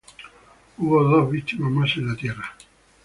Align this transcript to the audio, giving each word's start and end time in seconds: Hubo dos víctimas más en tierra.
Hubo 0.79 1.03
dos 1.03 1.29
víctimas 1.29 1.71
más 1.73 1.95
en 1.97 2.15
tierra. 2.17 2.57